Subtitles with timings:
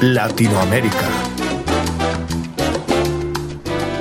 [0.00, 0.96] Latinoamérica.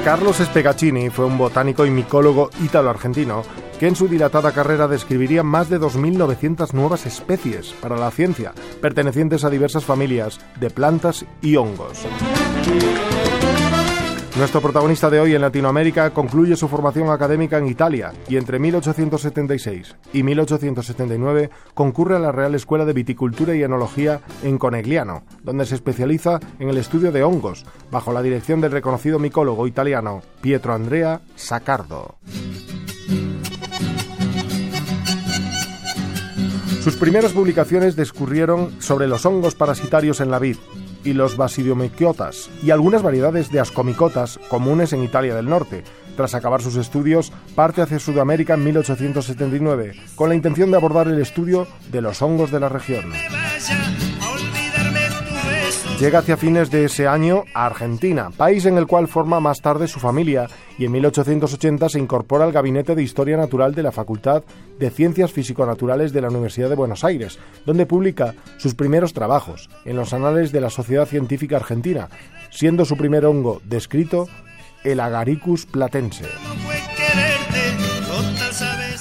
[0.05, 3.43] Carlos Spegaccini fue un botánico y micólogo ítalo-argentino
[3.81, 9.43] que en su dilatada carrera describiría más de 2.900 nuevas especies para la ciencia, pertenecientes
[9.43, 12.05] a diversas familias de plantas y hongos.
[14.39, 19.97] Nuestro protagonista de hoy en Latinoamérica concluye su formación académica en Italia y entre 1876
[20.13, 25.75] y 1879 concurre a la Real Escuela de Viticultura y Enología en Conegliano, donde se
[25.75, 31.19] especializa en el estudio de hongos, bajo la dirección del reconocido micólogo italiano Pietro Andrea
[31.35, 32.15] Saccardo.
[36.81, 40.55] Sus primeras publicaciones discurrieron sobre los hongos parasitarios en la vid,
[41.03, 45.83] y los basidiomycotas y algunas variedades de ascomicotas comunes en Italia del Norte.
[46.15, 51.19] Tras acabar sus estudios, parte hacia Sudamérica en 1879 con la intención de abordar el
[51.19, 53.13] estudio de los hongos de la región.
[55.99, 59.89] Llega hacia fines de ese año a Argentina, país en el cual forma más tarde
[59.89, 60.47] su familia,
[60.77, 64.45] y en 1880 se incorpora al Gabinete de Historia Natural de la Facultad
[64.79, 69.97] de Ciencias Físico-Naturales de la Universidad de Buenos Aires, donde publica sus primeros trabajos en
[69.97, 72.07] los anales de la Sociedad Científica Argentina,
[72.49, 74.29] siendo su primer hongo descrito
[74.85, 76.23] el Agaricus platense.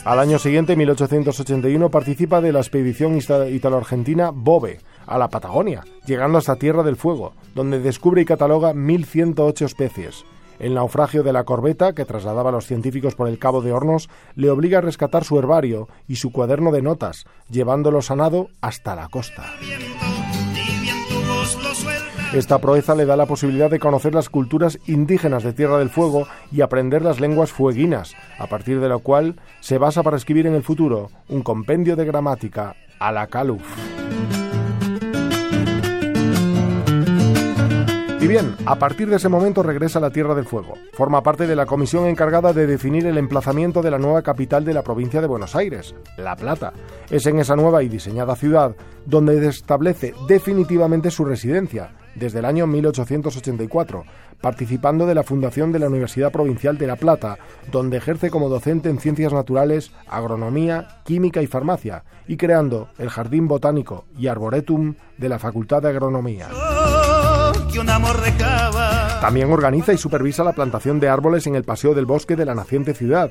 [0.08, 6.56] Al año siguiente, 1881, participa de la expedición italo-argentina Bove a la Patagonia, llegando hasta
[6.56, 10.24] Tierra del Fuego, donde descubre y cataloga 1.108 especies.
[10.58, 14.08] El naufragio de la corbeta, que trasladaba a los científicos por el Cabo de Hornos,
[14.34, 19.08] le obliga a rescatar su herbario y su cuaderno de notas, llevándolo sanado hasta la
[19.08, 19.44] costa.
[22.32, 26.26] Esta proeza le da la posibilidad de conocer las culturas indígenas de Tierra del Fuego
[26.52, 30.54] y aprender las lenguas fueguinas, a partir de lo cual se basa para escribir en
[30.54, 33.97] el futuro un compendio de gramática a la caluf.
[38.20, 40.74] Y bien, a partir de ese momento regresa a la Tierra del Fuego.
[40.92, 44.74] Forma parte de la comisión encargada de definir el emplazamiento de la nueva capital de
[44.74, 46.72] la provincia de Buenos Aires, La Plata.
[47.10, 48.74] Es en esa nueva y diseñada ciudad
[49.06, 54.04] donde establece definitivamente su residencia, desde el año 1884,
[54.40, 57.38] participando de la fundación de la Universidad Provincial de La Plata,
[57.70, 63.46] donde ejerce como docente en ciencias naturales, agronomía, química y farmacia, y creando el Jardín
[63.46, 66.48] Botánico y Arboretum de la Facultad de Agronomía.
[69.20, 72.54] También organiza y supervisa la plantación de árboles en el Paseo del Bosque de la
[72.54, 73.30] naciente ciudad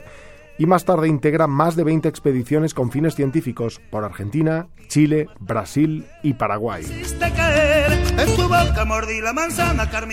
[0.58, 6.06] y más tarde integra más de 20 expediciones con fines científicos por Argentina, Chile, Brasil
[6.24, 6.84] y Paraguay.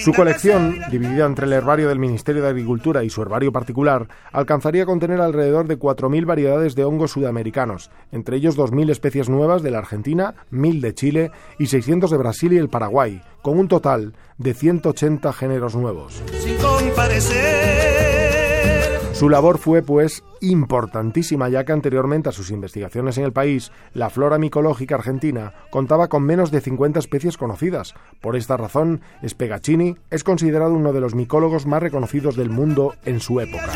[0.02, 4.82] Su colección, dividida entre el herbario del Ministerio de Agricultura y su herbario particular, alcanzaría
[4.82, 9.70] a contener alrededor de 4.000 variedades de hongos sudamericanos, entre ellos 2.000 especies nuevas de
[9.70, 14.14] la Argentina, 1.000 de Chile y 600 de Brasil y el Paraguay, con un total
[14.38, 16.22] de 180 géneros nuevos.
[16.38, 16.56] Sin
[19.14, 24.10] su labor fue, pues, importantísima, ya que anteriormente a sus investigaciones en el país, la
[24.10, 27.94] flora micológica argentina contaba con menos de 50 especies conocidas.
[28.20, 33.20] Por esta razón, Spegaccini es considerado uno de los micólogos más reconocidos del mundo en
[33.20, 33.70] su época.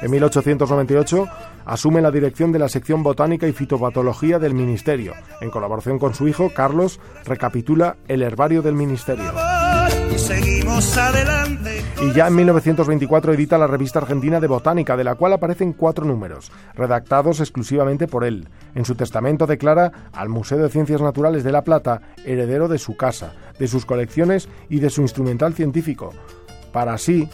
[0.00, 1.26] En 1898
[1.64, 5.14] asume la dirección de la sección botánica y fitopatología del Ministerio.
[5.40, 9.32] En colaboración con su hijo, Carlos, recapitula el herbario del Ministerio.
[10.14, 10.18] Y
[12.12, 16.50] ya en 1924 edita la revista argentina de Botánica, de la cual aparecen cuatro números,
[16.74, 18.48] redactados exclusivamente por él.
[18.74, 22.96] En su testamento declara al Museo de Ciencias Naturales de La Plata heredero de su
[22.96, 26.12] casa, de sus colecciones y de su instrumental científico,
[26.72, 27.28] para así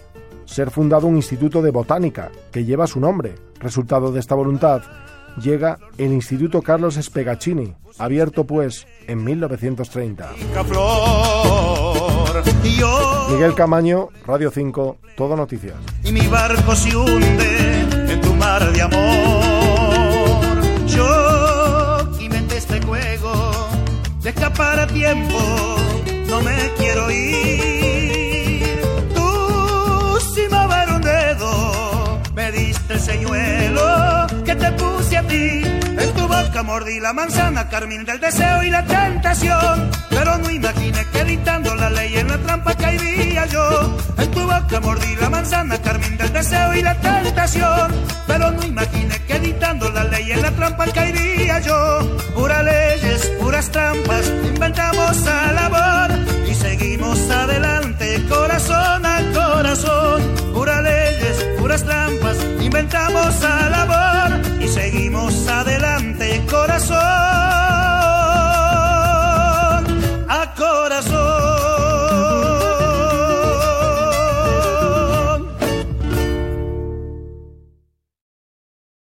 [0.44, 3.34] ser fundado un instituto de botánica que lleva su nombre.
[3.60, 4.82] Resultado de esta voluntad,
[5.41, 10.31] llega el Instituto Carlos Spegaccini, abierto pues en 1930.
[13.31, 15.75] Miguel Camaño, Radio 5, Todo Noticias.
[16.05, 20.41] Y mi barco se hunde en tu mar de amor.
[20.87, 23.32] Yo inventé este juego
[24.23, 25.38] de escapar a tiempo,
[26.29, 28.81] no me quiero ir.
[29.15, 35.62] Tú sin mover un dedo me diste el señuelo que te puse a ti.
[35.65, 39.91] En tu boca mordí la manzana, carmín del deseo y la tentación.
[40.11, 40.38] Pero
[45.50, 47.93] manzana, carmín del deseo y la tentación.
[48.26, 52.17] Pero no imaginé que editando la ley en la trampa caería yo.
[52.35, 55.89] Puras leyes, puras trampas, inventamos a labor y